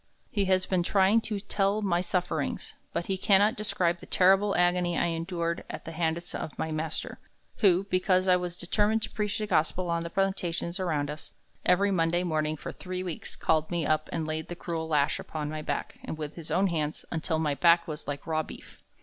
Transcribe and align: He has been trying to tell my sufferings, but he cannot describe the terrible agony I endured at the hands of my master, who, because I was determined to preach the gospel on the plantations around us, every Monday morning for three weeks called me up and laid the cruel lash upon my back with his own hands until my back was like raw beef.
He 0.31 0.45
has 0.45 0.65
been 0.65 0.81
trying 0.81 1.21
to 1.21 1.39
tell 1.39 1.83
my 1.83 2.01
sufferings, 2.01 2.73
but 2.91 3.05
he 3.05 3.19
cannot 3.19 3.55
describe 3.55 3.99
the 3.99 4.07
terrible 4.07 4.55
agony 4.55 4.97
I 4.97 5.05
endured 5.05 5.63
at 5.69 5.85
the 5.85 5.91
hands 5.91 6.33
of 6.33 6.57
my 6.57 6.71
master, 6.71 7.19
who, 7.57 7.83
because 7.83 8.27
I 8.27 8.35
was 8.35 8.57
determined 8.57 9.03
to 9.03 9.11
preach 9.11 9.37
the 9.37 9.45
gospel 9.45 9.91
on 9.91 10.01
the 10.01 10.09
plantations 10.09 10.79
around 10.79 11.11
us, 11.11 11.33
every 11.67 11.91
Monday 11.91 12.23
morning 12.23 12.57
for 12.57 12.71
three 12.71 13.03
weeks 13.03 13.35
called 13.35 13.69
me 13.69 13.85
up 13.85 14.09
and 14.11 14.25
laid 14.25 14.47
the 14.47 14.55
cruel 14.55 14.87
lash 14.87 15.19
upon 15.19 15.51
my 15.51 15.61
back 15.61 15.99
with 16.15 16.33
his 16.33 16.49
own 16.49 16.65
hands 16.65 17.05
until 17.11 17.37
my 17.37 17.53
back 17.53 17.87
was 17.87 18.07
like 18.07 18.25
raw 18.25 18.41
beef. 18.41 18.81